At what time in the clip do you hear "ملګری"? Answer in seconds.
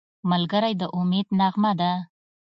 0.31-0.73